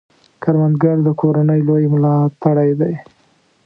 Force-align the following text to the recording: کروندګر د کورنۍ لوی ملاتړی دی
کروندګر 0.43 0.97
د 1.03 1.09
کورنۍ 1.21 1.59
لوی 1.67 1.85
ملاتړی 1.93 2.71
دی 2.79 2.93